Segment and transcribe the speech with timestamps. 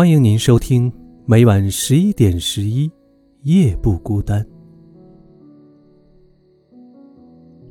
[0.00, 0.90] 欢迎您收听
[1.26, 2.90] 每晚十一点十一
[3.42, 4.42] 夜不孤单。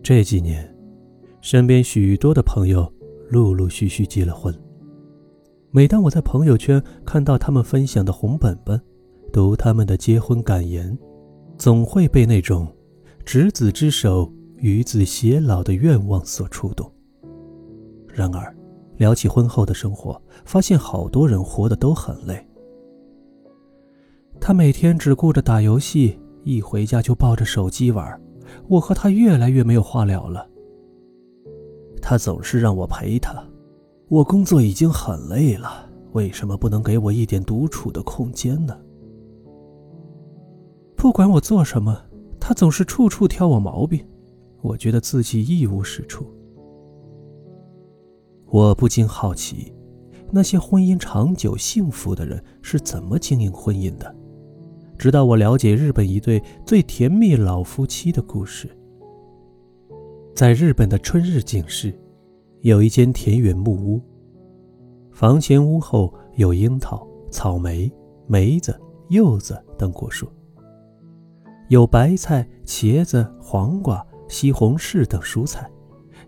[0.04, 0.71] 这几年，
[1.42, 2.88] 身边许多的朋友
[3.31, 4.53] 陆陆续续结了婚。
[5.71, 8.80] 每当我在朋友圈看到他们分享的红本本，
[9.34, 10.96] 读他们的结婚感言，
[11.57, 12.71] 总会被那种
[13.25, 16.93] “执子之手，与子偕老”的愿望所触动。
[18.13, 18.55] 然而，
[18.99, 22.45] 聊起婚后的生活，发现好多人活得都很累。
[24.41, 28.21] 他每天只顾着打游戏，一回家就抱着手机玩。
[28.67, 30.45] 我和他越来越没有话聊了。
[32.02, 33.41] 他总是让我陪他，
[34.09, 38.77] 我工作已经很累了，为什么不能给我一点独处的空间呢？
[40.98, 41.98] 不管我做什么，
[42.38, 44.05] 他总是处处挑我毛病，
[44.62, 46.26] 我觉得自己一无是处。
[48.52, 49.71] 我不禁好奇，
[50.32, 54.15] 那些婚姻长久幸福的人是怎么经营婚姻的？
[54.98, 58.68] 直到我了解日本一对最甜蜜老夫妻的故事。
[60.35, 61.93] 在日本的春日井市，
[62.62, 64.02] 有一间田园木屋。
[65.12, 67.92] 房前屋后有樱桃、草莓、
[68.26, 68.76] 梅子、
[69.10, 70.28] 柚子等果树，
[71.68, 75.70] 有白菜、茄子、黄瓜、西红柿等蔬菜，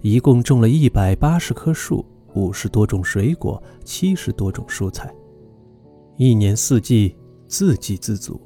[0.01, 2.05] 一共种了一百八十棵树。
[2.33, 5.13] 五十多种水果，七十多种蔬菜，
[6.17, 7.15] 一年四季
[7.47, 8.39] 自给自足。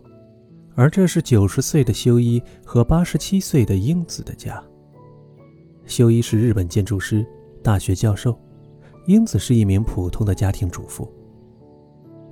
[0.73, 4.61] 而这是九十岁的修一和八十七岁的英子的家。
[5.86, 7.25] 修一是日本建筑师、
[7.64, 8.38] 大学教授，
[9.08, 11.09] 英子是一名普通的家庭主妇。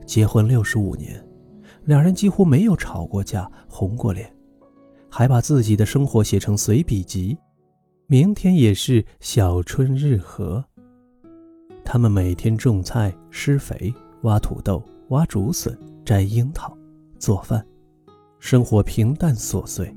[0.05, 1.25] 结婚六十五年，
[1.85, 4.29] 两人几乎没有吵过架、红过脸，
[5.07, 7.37] 还把自己的生活写成随笔集。
[8.07, 10.65] 明天也是小春日和。
[11.83, 16.75] 他们每天种菜、施肥、挖土豆、挖竹笋、摘樱桃、
[17.19, 17.63] 做饭，
[18.39, 19.93] 生活平淡琐碎。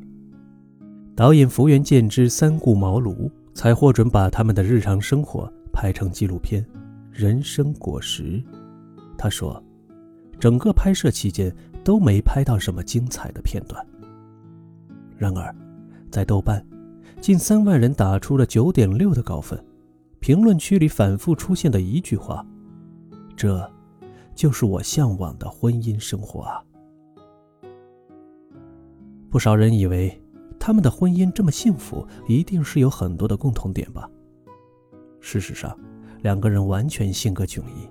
[1.15, 6.63] 导演福原健之三顾茅庐，才获准把他们的日常生活拍成纪录片
[7.11, 8.23] 《人生果实》。
[9.17, 9.63] 他说，
[10.39, 11.51] 整个拍摄期间
[11.83, 13.83] 都没拍到什么精彩的片段。
[15.17, 15.55] 然而，
[16.11, 16.63] 在豆瓣，
[17.21, 19.59] 近三万人打出了九点六的高分。
[20.27, 22.45] 评论区里反复出现的一句话
[23.37, 23.73] ：“这，
[24.35, 26.61] 就是我向往的婚姻生活啊！”
[29.31, 30.21] 不少人以为
[30.59, 34.11] 他们的婚姻这么幸福，一定是有很多的共同点吧。
[35.21, 35.79] 事实上，
[36.23, 37.89] 两个人完全性格迥异。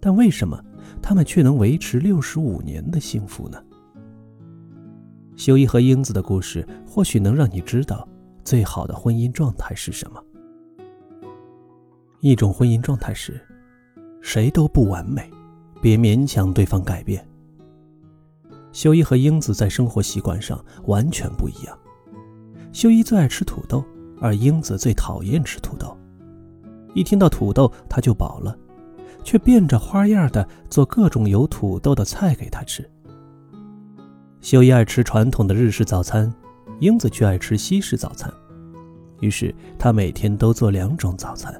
[0.00, 0.58] 但为什么
[1.02, 3.62] 他们却能维持六十五年的幸福呢？
[5.36, 8.08] 修一和英子的故事，或许能让你知道
[8.42, 10.18] 最好的婚姻状态是什么。
[12.22, 13.40] 一种婚姻状态是，
[14.20, 15.28] 谁都不完美，
[15.80, 17.26] 别勉强对方改变。
[18.70, 21.76] 修一和英子在生活习惯上完全不一样。
[22.72, 23.84] 修一最爱吃土豆，
[24.20, 25.98] 而英子最讨厌吃土豆。
[26.94, 28.56] 一听到土豆，他就饱了，
[29.24, 32.88] 却变着花样的做各种有土豆的菜给他吃。
[34.40, 36.32] 修一爱吃传统的日式早餐，
[36.78, 38.32] 英子却爱吃西式早餐，
[39.18, 41.52] 于是他每天都做两种早餐。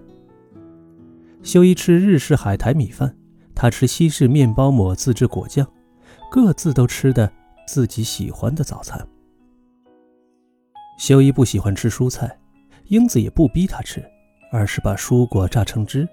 [1.43, 3.17] 修一吃日式海苔米饭，
[3.55, 5.67] 他吃西式面包抹自制果酱，
[6.31, 7.31] 各自都吃的
[7.67, 9.07] 自己喜欢的早餐。
[10.99, 12.39] 修一不喜欢吃蔬菜，
[12.87, 14.05] 英子也不逼他吃，
[14.53, 16.09] 而是把蔬果榨成汁，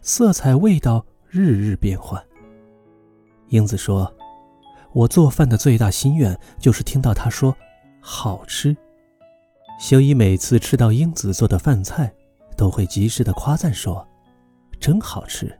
[0.00, 2.20] 色彩味道日日变换。
[3.48, 4.12] 英子说
[4.92, 7.56] ：“我做饭的最大心愿就是听到他说
[8.00, 8.76] 好吃。”
[9.78, 12.12] 修一每次吃到英子做的饭菜，
[12.56, 14.06] 都会及时的夸赞说。
[14.82, 15.56] 真好吃。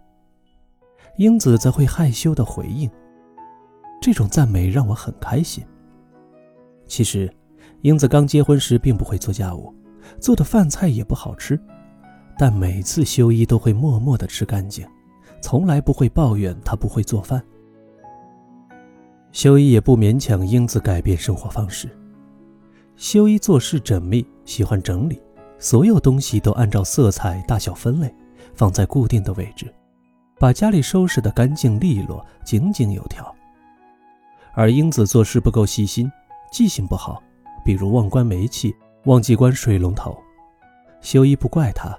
[1.16, 2.90] 英子则会害羞的回应，
[4.00, 5.64] 这种赞美让我很开心。
[6.88, 7.32] 其实，
[7.82, 9.72] 英子刚结婚时并不会做家务，
[10.18, 11.56] 做的饭菜也不好吃，
[12.36, 14.84] 但每次修一都会默默的吃干净，
[15.40, 17.40] 从来不会抱怨她不会做饭。
[19.30, 21.88] 修一也不勉强英子改变生活方式。
[22.96, 25.22] 修一做事缜密，喜欢整理，
[25.60, 28.12] 所有东西都按照色彩、大小分类。
[28.54, 29.72] 放在固定的位置，
[30.38, 33.34] 把家里收拾得干净利落、井井有条。
[34.54, 36.10] 而英子做事不够细心，
[36.50, 37.22] 记性不好，
[37.64, 40.16] 比如忘关煤气、忘记关水龙头。
[41.00, 41.98] 修一不怪他，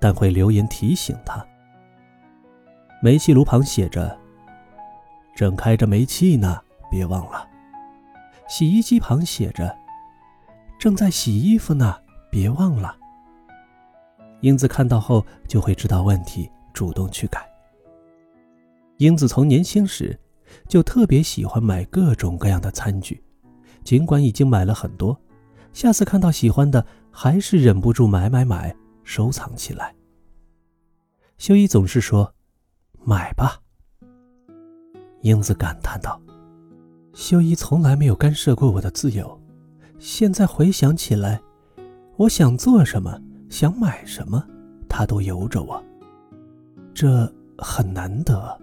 [0.00, 1.44] 但会留言提醒他。
[3.02, 4.18] 煤气炉旁写着
[5.36, 6.60] ：“正开着煤气呢，
[6.90, 7.46] 别忘了。”
[8.48, 9.76] 洗衣机旁写着
[10.80, 11.96] ：“正在洗衣服呢，
[12.30, 12.96] 别忘了。”
[14.40, 17.48] 英子看到后就会知道问题，主动去改。
[18.98, 20.18] 英子从年轻时
[20.66, 23.22] 就特别喜欢买各种各样的餐具，
[23.84, 25.18] 尽管已经买了很多，
[25.72, 28.74] 下次看到喜欢的还是忍不住买买买，
[29.04, 29.94] 收藏起来。
[31.36, 32.34] 修一总是说
[33.04, 33.60] ：“买吧。”
[35.22, 36.20] 英子感叹道
[37.14, 39.40] ：“修一从来没有干涉过我的自由，
[39.98, 41.40] 现在回想起来，
[42.16, 44.44] 我想做什么，想买什么，
[44.88, 45.82] 他都由着我，
[46.94, 48.58] 这很难得。”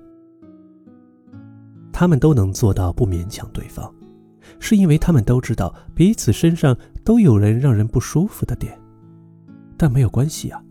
[1.91, 3.89] 他们都能做到不勉强对方，
[4.59, 8.77] 是因为他们都知道彼此身上都有人让人不舒服的点，
[9.77, 10.61] 但没有关系啊。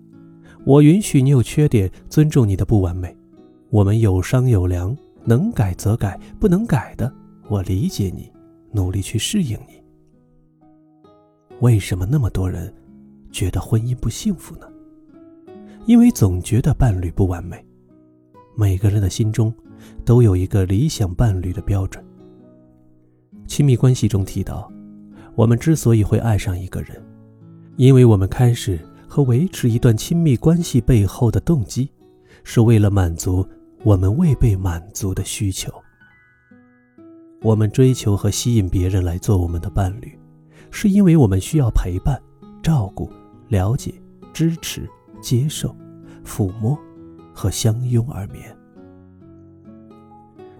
[0.64, 3.14] 我允许你有缺点，尊重你的不完美。
[3.70, 7.12] 我们有商有量，能改则改，不能改的，
[7.48, 8.30] 我理解你，
[8.70, 9.82] 努力去适应你。
[11.60, 12.72] 为什么那么多人
[13.34, 14.66] 觉得婚姻不幸福呢？
[15.86, 17.62] 因为总觉得伴侣不完美。
[18.56, 19.52] 每个人的心中
[20.04, 22.02] 都有一个理想伴侣的标准。
[23.48, 24.72] 亲密关系中提到，
[25.34, 27.04] 我们之所以会爱上一个人，
[27.76, 28.78] 因为我们开始。
[29.06, 31.88] 和维持一段亲密关系背后的动机，
[32.42, 33.46] 是为了满足
[33.84, 35.72] 我们未被满足的需求。
[37.40, 40.18] 我们追求和吸引别人来做我们的伴侣，
[40.72, 42.20] 是因为我们需要陪伴、
[43.48, 43.94] 了解、
[44.32, 44.88] 支持、
[45.20, 45.74] 接受、
[46.24, 46.78] 抚摸
[47.32, 48.56] 和相拥而眠。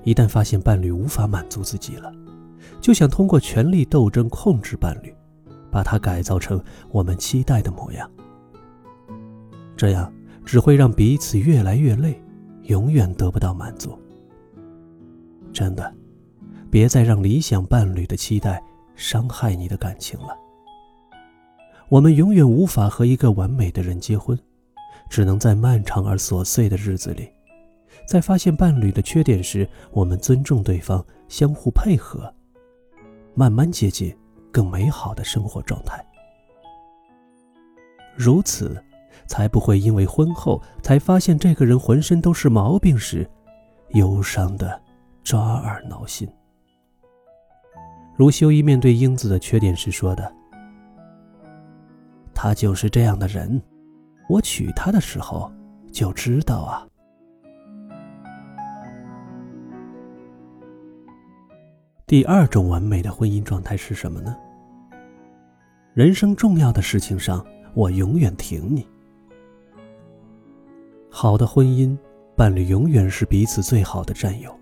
[0.03, 2.13] 一旦发现伴侣无法满足自己了，
[2.81, 5.15] 就想通过权力斗争控制伴侣，
[5.71, 8.11] 把他改造成我们期待的模样。
[9.77, 10.13] 这样
[10.45, 12.23] 只会让彼此越来越累，
[12.65, 13.99] 永远得不到满足。
[15.53, 15.93] 真的，
[16.71, 18.63] 别再让理想伴侣的期待
[18.95, 20.37] 伤害你的感情了。
[21.95, 24.37] 我们永远无法和一个完美的人结婚，
[25.09, 27.31] 只能在漫长而琐碎的日子里，
[28.05, 32.35] 在发现伴侣的缺点时，我们尊重对方，相互配合，
[33.33, 34.13] 慢慢接近
[34.51, 36.05] 更美好的生活状态。
[38.17, 38.77] 如此。
[39.27, 43.27] 才不会因为婚后才发现这个人浑身都是毛病时，
[43.91, 44.79] 忧伤的
[45.23, 46.29] 抓耳挠心。
[48.17, 50.31] 如修一面对英子的缺点时说的
[52.35, 53.63] ：“他就是这样的人，
[54.29, 55.51] 我娶她的时候
[55.93, 56.87] 就知道啊。”
[62.07, 64.37] 第二种完美的婚姻状态是什么呢？
[65.95, 68.87] 人生重要的事情上，我永远挺你。
[71.11, 71.97] 好的婚姻，
[72.37, 74.55] 伴侣永远是彼此最好的战友，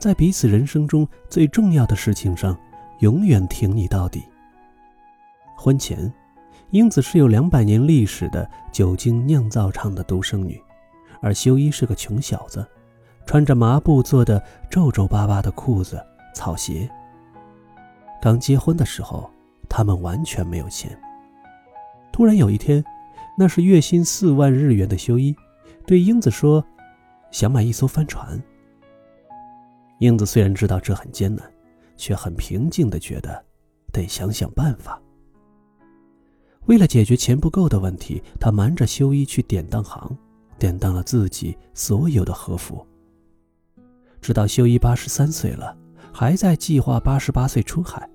[0.00, 2.58] 在彼此人生中最重要的事情上，
[3.00, 4.24] 永远挺你到底。
[5.56, 6.12] 婚前，
[6.70, 10.62] 英子是有两百年历史的酒精酿造厂的独生女，
[11.22, 12.66] 而修一是个穷小子，
[13.24, 16.04] 穿着麻布做的皱皱巴巴的裤子、
[16.34, 16.88] 草鞋。
[18.20, 19.30] 刚结婚的时候，
[19.66, 20.90] 他们完全没有钱。
[22.12, 22.84] 突然有一天，
[23.38, 25.34] 那是月薪四万日元的修一。
[25.86, 26.62] 对英子说
[27.32, 28.38] ：“想买一艘帆船。”
[30.00, 31.50] 英子虽然知道这很艰难，
[31.96, 33.42] 却很平静的觉得
[33.90, 35.00] 得想想办法。
[36.68, 40.16] 为了解决钱不够的问题，他瞒着修一去典当行，
[40.58, 42.86] 典当了自己所有的和服。
[44.22, 45.76] 直到修一八十三岁了，
[46.12, 48.08] 还在计划八十八岁出海，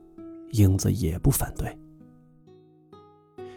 [0.52, 1.78] 英子也不反对。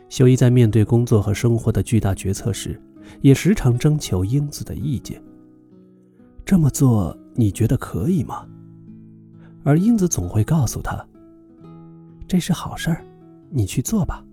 [0.08, 2.80] 修一在面对工作和生活的巨大决策时。
[3.20, 5.22] 也时常征求英子的意见。
[6.44, 8.44] 这么做你觉得可以吗？
[9.62, 11.06] 而英子总会告诉他
[12.26, 13.04] ：“这是好事儿，
[13.48, 14.24] 你去做吧。”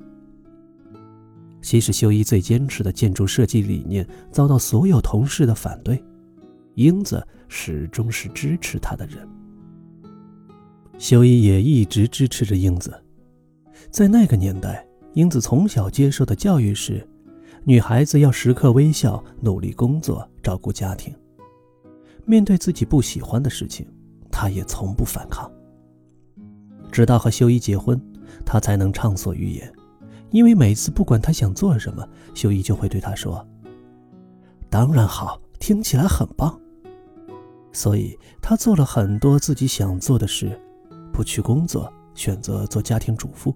[1.64, 6.04] 即使修一最坚持的建筑设计理念遭到所有同事的反对，
[6.76, 9.28] 英子始终是支持他的人。
[11.00, 12.94] 修一也一直支持着英子。
[13.90, 17.08] 在那个年代，英子从小接受的教育是。
[17.66, 21.16] 女孩子要时刻微笑，努力工作，照顾家庭。
[22.26, 23.88] 面对自己不喜欢的事情，
[24.30, 25.50] 她也从不反抗。
[26.92, 27.98] 直到和修一结婚，
[28.46, 29.74] 她才能畅所欲言。
[30.34, 33.48] 因为每次不管他想做什么，修一就会对他说
[34.70, 36.60] ：“当然好，听起来很棒。”
[37.72, 40.60] 所以他做了很多自己想做的事，
[41.14, 43.56] 不去工作，选择做家庭主妇，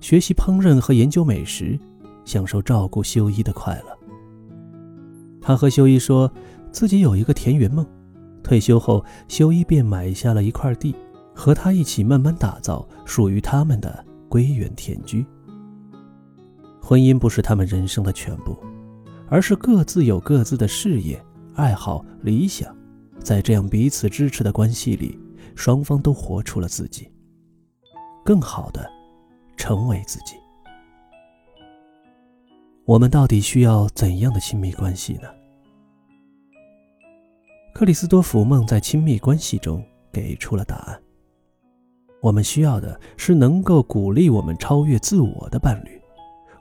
[0.00, 1.78] 学习烹饪和研究美食。
[2.24, 3.98] 享受照顾修一的快乐。
[5.40, 6.32] 他和修一说，
[6.70, 7.84] 自己有一个田园梦，
[8.44, 10.94] 退休后，修一便买下了一块地，
[11.34, 15.26] 和他一起慢慢打造属于他们的归园田居。
[16.84, 18.58] 婚姻不是他们人生的全部，
[19.28, 21.24] 而是各自有各自的事业、
[21.54, 22.76] 爱好、理想，
[23.20, 25.16] 在这样彼此支持的关系里，
[25.54, 27.08] 双方都活出了自己，
[28.24, 28.84] 更好的
[29.56, 30.34] 成为自己。
[32.84, 35.28] 我们到底需要怎样的亲密关系呢？
[37.72, 41.00] 克里斯多福·梦在《亲密关系》中给出了答案。
[42.20, 46.01] 我们需要的是能够鼓励我们超越自我的伴侣，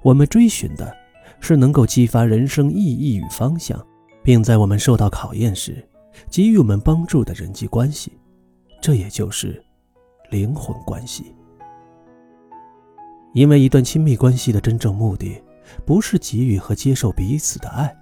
[0.01, 0.96] 我们追寻的
[1.39, 3.79] 是能够激发人生意义与方向，
[4.24, 5.88] 并在我们受到考验时
[6.29, 8.12] 给予我们帮助的人际关系。
[8.81, 9.63] 这也就是
[10.29, 11.36] 灵魂关系。
[13.34, 15.41] 因为一段亲密关系的真正目的，
[15.86, 17.96] 不是给予和接受彼此的爱。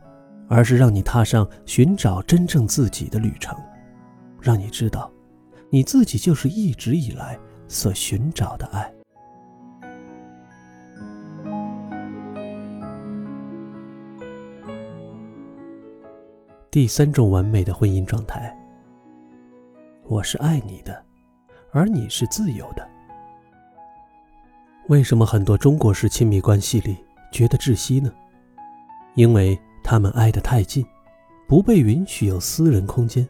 [0.51, 3.55] 而是让你踏上寻找真正自己的旅程，
[4.41, 5.11] 让你知道，
[5.69, 7.37] 你自己就是一直以来
[7.67, 8.91] 所寻找的爱。
[16.71, 18.55] 第三种完美的婚姻状态：
[20.03, 21.03] 我是爱你的，
[21.71, 22.87] 而你是自由的。
[24.87, 26.95] 为什么很多中国式亲密关系里
[27.31, 28.11] 觉得窒息呢？
[29.15, 29.59] 因为。
[29.81, 30.85] 他们挨得太近，
[31.47, 33.27] 不被允许有私人空间，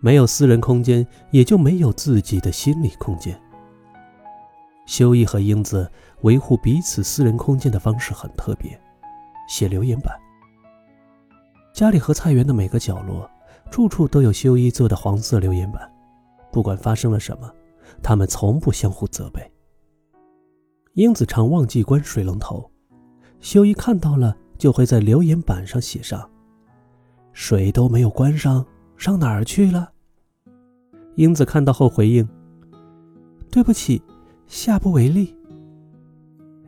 [0.00, 3.38] 没有私人空间，也就没有自己的心理空间。
[4.84, 5.88] 修一和英子
[6.22, 8.76] 维护彼此私人空间的方式很特别，
[9.46, 10.12] 写留言板。
[11.72, 13.28] 家里和菜园的每个角落，
[13.70, 15.90] 处处都有修一做的黄色留言板，
[16.52, 17.50] 不管发生了什么，
[18.02, 19.40] 他们从不相互责备。
[20.94, 22.70] 英子常忘记关水龙头，
[23.40, 24.36] 修一看到了。
[24.60, 26.30] 就会在留言板上写上
[27.32, 28.62] ：“水都没有关上，
[28.98, 29.90] 上哪儿去了？”
[31.16, 32.28] 英子看到后回应
[33.50, 34.02] ：“对不起，
[34.46, 35.34] 下不为例。”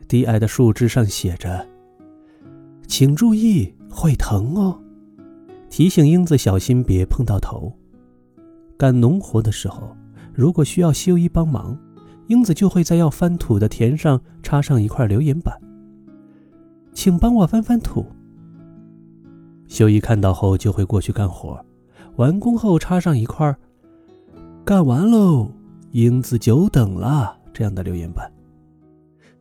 [0.09, 1.63] 低矮的树枝上写着
[2.89, 4.81] ：“请注意，会疼哦。”
[5.75, 7.73] 提醒英子小心别碰到头。
[8.77, 9.97] 干农活的时候，
[10.31, 11.75] 如果需要修一帮忙，
[12.27, 15.59] 英子就会在要翻土的田上插上一块留言板。
[16.93, 18.05] 请帮我翻翻土。
[19.67, 21.59] 修一看到后就会过去干活，
[22.17, 23.57] 完工后插上一块
[24.63, 25.51] “干完喽，
[25.89, 28.31] 英子久等了”这样的留言板。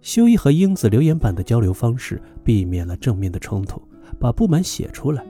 [0.00, 3.82] 修一和英子留言板的交流方式，避免了正面的冲突，
[4.18, 5.22] 把不满写出来，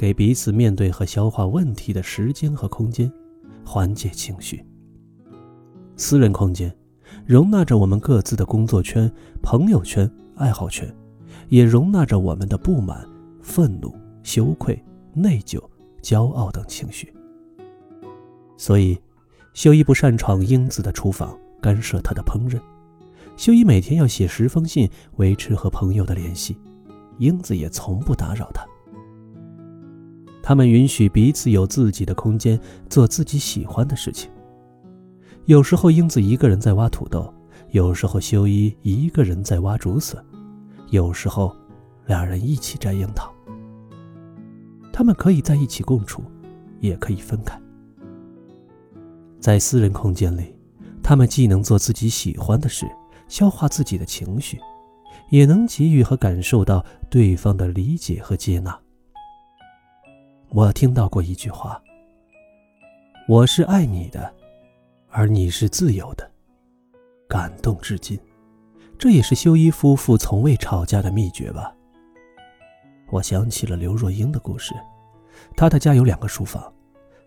[0.00, 3.12] 给彼此面对和消化问题的时间和空间，
[3.66, 4.64] 缓解情绪。
[5.94, 6.74] 私人空间，
[7.26, 10.90] 容纳着我们各自的工作圈、朋友圈、爱好圈。
[11.50, 13.06] 也容纳着我们的不满、
[13.42, 15.62] 愤怒、羞愧、内疚、
[16.00, 17.12] 骄傲等情绪。
[18.56, 18.98] 所以，
[19.52, 22.58] 修一不擅闯英子的厨房，干涉她的烹饪。
[23.36, 26.56] 修一每天要写十封信，维持和朋友的联系。
[27.18, 28.64] 英子也从不打扰他。
[30.50, 34.28] 他们允许彼此有自己的空间，做自己喜欢的事情。
[35.44, 37.32] 有时候，英子一个人在挖土豆；
[37.70, 40.20] 有时候，修一一个人在挖竹笋。
[40.88, 41.54] 有时候，
[42.06, 43.32] 两人一起摘樱桃。
[44.92, 46.20] 他们可以在一起共处，
[46.80, 47.56] 也可以分开。
[49.38, 50.52] 在私人空间里，
[51.00, 52.90] 他们既能做自己喜欢的事，
[53.28, 54.58] 消化自己的情绪，
[55.30, 58.76] 也能给予和感受到对方的理解和接纳。
[60.52, 61.80] 我听到过一句话
[63.28, 64.34] ：“我是爱你的，
[65.08, 66.28] 而你是自由的。”
[67.28, 68.18] 感动至今。
[68.98, 71.72] 这也是修一夫妇从未吵架的秘诀吧。
[73.10, 74.74] 我想起了刘若英的故事，
[75.56, 76.70] 她的家有两个书房，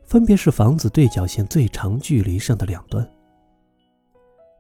[0.03, 3.09] 分别是房子对角线最长距离上的两端。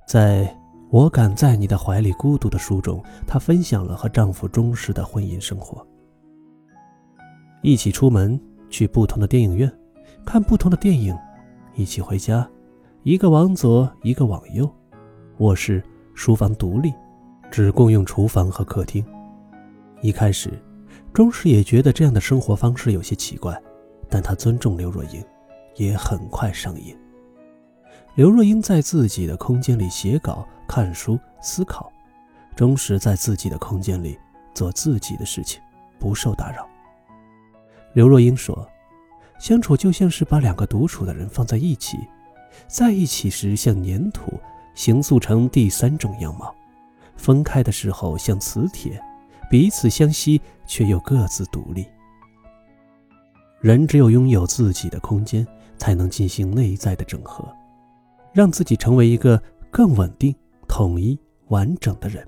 [0.07, 0.57] 在
[0.89, 5.85] 我敢在你的怀里孤独的书中，她分享了和丈夫忠实的婚姻生活。
[7.61, 8.39] 一起出门
[8.73, 9.71] 去不同的电影院，
[10.25, 11.15] 看不同的电影，
[11.75, 12.49] 一起回家，
[13.03, 14.67] 一个往左，一个往右，
[15.37, 15.81] 卧室、
[16.15, 16.91] 书房独立。
[17.51, 19.05] 只共用厨房和客厅。
[20.01, 20.49] 一开始，
[21.13, 23.55] 钟石也觉得这样的生活方式有些奇怪，
[24.09, 25.23] 但他尊重刘若英，
[25.75, 26.97] 也很快上瘾。
[28.15, 31.91] 刘若英在自己的空间里写稿、看书、思考，
[32.55, 34.17] 钟石在自己的空间里
[34.55, 35.61] 做自己的事情，
[35.99, 36.67] 不受打扰。
[37.93, 38.67] 刘若英说
[39.39, 41.97] ：“相处就像是把两个独处的人放在一起，
[42.67, 44.39] 在一起时像粘土，
[44.73, 46.53] 形塑成第三种样貌。”
[47.15, 48.99] 分开的时候像磁铁，
[49.49, 51.85] 彼此相吸却又各自独立。
[53.61, 55.47] 人只有拥有自己的空间，
[55.77, 57.47] 才能进行内在的整合，
[58.33, 60.35] 让自己成为一个更稳定、
[60.67, 61.17] 统一、
[61.49, 62.27] 完整的人，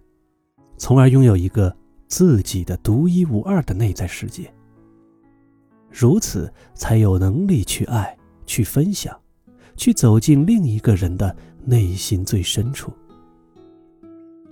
[0.77, 1.75] 从而拥有一个
[2.07, 4.53] 自己的独一无二的内在世界。
[5.97, 9.17] 如此才有能力去爱，去分享，
[9.77, 11.33] 去走进另一个人的
[11.63, 12.91] 内心最深处。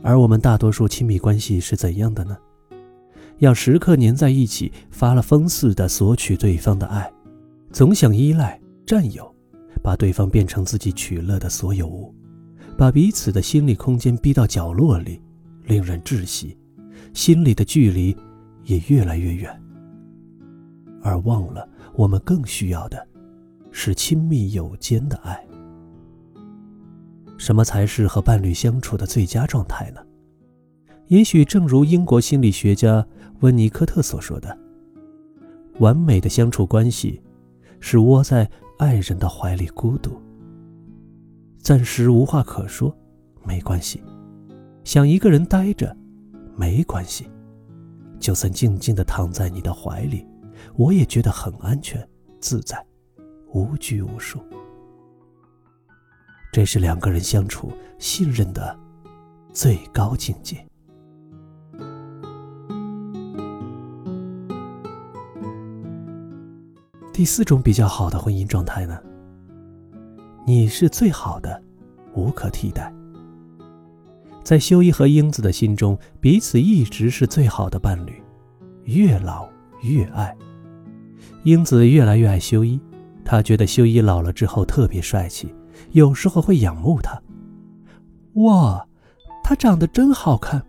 [0.01, 2.37] 而我们大多数亲密关系是怎样的呢？
[3.39, 7.11] 要时刻黏在一起，发了疯似的索取对方的爱，
[7.73, 9.29] 总想依赖、占有，
[9.83, 12.15] 把对方变成自己取乐的所有物，
[12.77, 15.21] 把彼此的心理空间逼到角落里，
[15.65, 16.57] 令人窒息，
[17.13, 18.15] 心里的距离
[18.63, 19.59] 也越来越远。
[21.03, 23.07] 而忘了，我们更需要的，
[23.71, 25.45] 是亲密有间的爱。
[27.37, 30.01] 什么才是和伴侣相处的最佳状态呢？
[31.07, 33.05] 也许正如英国心理学家。
[33.41, 34.57] 温尼科特所说的
[35.79, 37.21] “完美的相处关系”，
[37.81, 40.17] 是窝在爱人的怀里孤独，
[41.57, 42.95] 暂时无话可说，
[43.43, 43.99] 没关系；
[44.85, 45.93] 想一个人待着，
[46.55, 47.25] 没关系；
[48.17, 50.25] 就算静静的躺在你的怀里，
[50.75, 52.07] 我也觉得很安全、
[52.39, 52.83] 自在，
[53.53, 54.39] 无拘无束。
[56.51, 58.77] 这是两个人相处信任的
[59.51, 60.65] 最高境界。
[67.11, 68.99] 第四种比较好的婚姻状态呢？
[70.45, 71.61] 你是最好的，
[72.15, 72.91] 无可替代。
[74.43, 78.21] 在修一和英子的心中，彼此一直是最好的伴侣，
[78.85, 79.47] 越老
[79.83, 80.35] 越爱。
[81.43, 82.79] 英子越来越爱修一，
[83.25, 85.53] 她觉得修一老了之后特别帅气，
[85.91, 87.21] 有时候会仰慕他。
[88.33, 88.87] 哇，
[89.43, 90.63] 他长得真好看。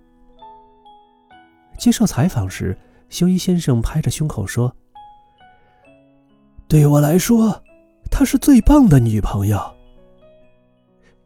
[1.79, 2.77] 接受采访时，
[3.09, 4.75] 修一先生拍着胸口说。
[6.69, 7.63] 对我来说，
[8.11, 9.61] 她是最棒的女朋友。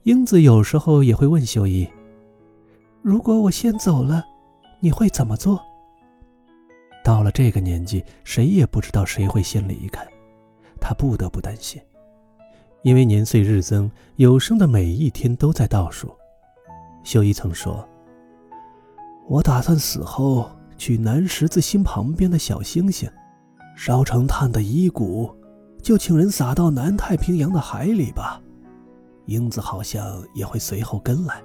[0.05, 1.89] 英子有时候也会问修一
[3.03, 4.25] ：“如果我先走了，
[4.81, 5.61] 你会怎么做？”
[7.09, 10.07] 到了这个年纪，谁也不知道谁会先离开，
[10.79, 11.81] 他不得不担心，
[12.83, 16.15] 因为年岁日增，有生的每一天都在倒数。
[17.03, 17.89] 修一曾说
[19.27, 23.11] ：“我打算死后去南十字星旁边的小星星。”
[23.75, 25.35] 烧成炭的遗骨，
[25.81, 28.39] 就请人撒到南太平洋的海里吧。
[29.25, 31.43] 英子好像也会随后跟来，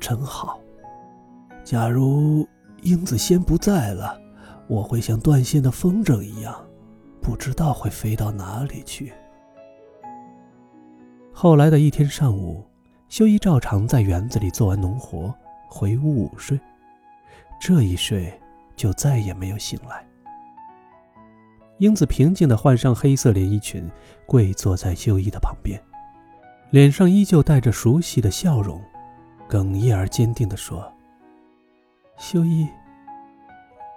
[0.00, 0.58] 真好。
[1.62, 2.44] 假如
[2.82, 4.20] 英子先不在了，
[4.66, 6.54] 我会像断线的风筝一样，
[7.20, 9.12] 不知道会飞到哪里去。
[11.32, 12.64] 后来的一天上午，
[13.08, 15.34] 修一照常在园子里做完农活，
[15.68, 16.58] 回屋午睡。
[17.60, 18.32] 这一睡，
[18.76, 20.06] 就再也没有醒来。
[21.78, 23.90] 英子平静地换上黑色连衣裙，
[24.26, 25.80] 跪坐在修一的旁边，
[26.70, 28.80] 脸上依旧带着熟悉的笑容，
[29.48, 30.90] 哽咽而坚定地说
[32.16, 32.68] ：“修一，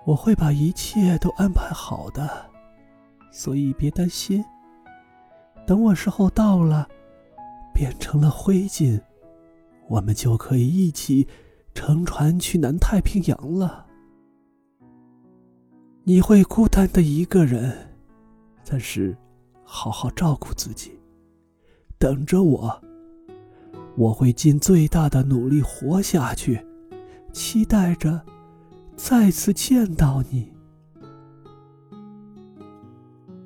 [0.08, 2.50] 我会把一切都安排好的，
[3.30, 4.42] 所以别担心。
[5.66, 6.88] 等我时候到了，
[7.74, 9.02] 变成了灰烬，
[9.90, 11.28] 我们就可以一起
[11.74, 13.86] 乘船去南太平洋了。”
[16.06, 17.90] 你会孤单的一个人，
[18.64, 19.14] 但是
[19.62, 20.98] 好好照顾自己，
[22.00, 22.82] 等着我。
[23.98, 26.66] 我会尽最大的努力活下去，
[27.34, 28.26] 期待着
[28.98, 30.52] 再次见到你。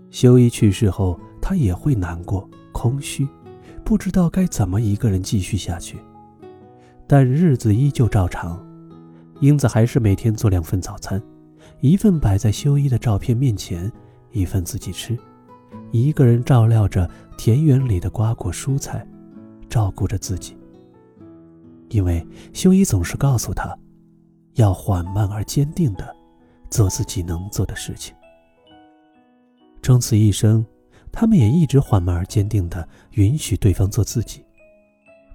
[0.10, 3.28] 修一去世后，他也会难过、空虚，
[3.84, 6.00] 不知道该怎么一个人继续下去。
[7.06, 8.66] 但日子依旧照常，
[9.42, 11.22] 英子还是每天做两份早餐。
[11.82, 13.92] 一份摆在修一的照片面前，
[14.32, 15.18] 一份自己吃，
[15.92, 19.06] 一个人照料着田园里的瓜果蔬菜，
[19.68, 20.56] 照顾着自己。
[21.90, 23.78] 因为修一总是告诉他，
[24.56, 26.16] 要缓慢而坚定的
[26.70, 28.16] 做自己能做的事情。
[29.82, 30.66] 终此一生，
[31.12, 34.46] 他们也一直缓慢而坚定的允许对方做自己，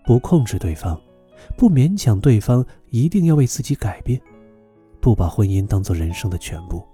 [0.04, 1.00] 不控制对方，
[1.56, 4.20] 不勉强对方一定要为自己改变。
[5.00, 6.84] 不把婚姻当做人生的全部，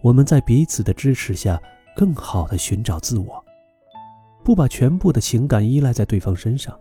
[0.00, 1.60] 我们在彼此的支持下，
[1.96, 3.42] 更好的寻找自我；
[4.44, 6.78] 不把全部的情感依赖在对方身上，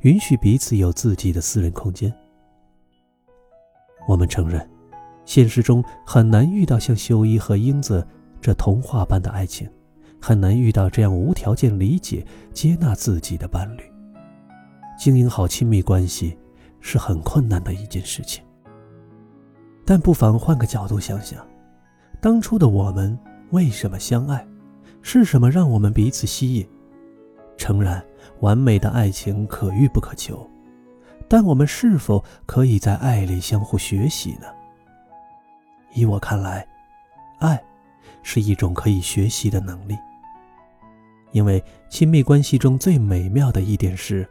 [0.00, 2.12] 允许彼此有自己的私人空间。
[4.06, 4.68] 我们承认，
[5.24, 8.06] 现实中很难遇到像修一和英子
[8.40, 9.68] 这童话般的爱情，
[10.20, 13.82] 很难遇到这样无条件理解、接纳自己的伴侣。
[14.98, 16.36] 经营好亲密关系，
[16.80, 18.42] 是很困难的一件事情。
[19.84, 21.44] 但不妨换个角度想想，
[22.20, 23.18] 当初的我们
[23.50, 24.46] 为什么相爱？
[25.00, 26.68] 是什么让我们彼此吸引？
[27.56, 28.04] 诚然，
[28.40, 30.48] 完美的爱情可遇不可求，
[31.32, 34.46] 但我们是否可以在爱里相互学习呢？
[35.94, 36.68] 依我看来，
[37.38, 37.58] 爱
[38.22, 39.96] 是一种可以学习的能力。
[41.30, 44.28] 因为亲密关系中最美妙的一点是，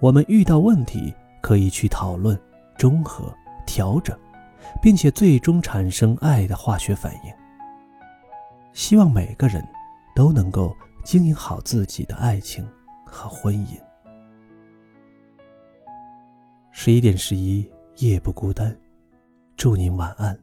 [0.00, 2.36] 我们遇到问题可以去讨论、
[2.76, 3.32] 中和、
[3.64, 4.18] 调整，
[4.82, 7.32] 并且最终产生爱的化学反应。
[8.72, 9.64] 希望每个人
[10.16, 12.68] 都能够经营好自己的爱情
[13.04, 13.78] 和婚姻。
[16.80, 18.72] 十一点十一，夜不孤单，
[19.56, 20.38] 祝您晚安。